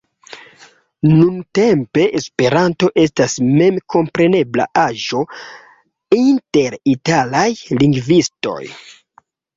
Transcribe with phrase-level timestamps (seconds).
[1.09, 5.21] Nuntempe Esperanto estas memkomprenebla aĵo
[6.23, 7.47] inter italaj
[7.85, 8.61] lingvistoj.